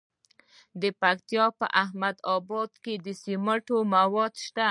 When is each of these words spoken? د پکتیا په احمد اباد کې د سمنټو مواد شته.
د 0.81 0.83
پکتیا 1.01 1.45
په 1.59 1.65
احمد 1.83 2.15
اباد 2.35 2.71
کې 2.83 2.93
د 3.05 3.07
سمنټو 3.23 3.77
مواد 3.93 4.33
شته. 4.45 4.59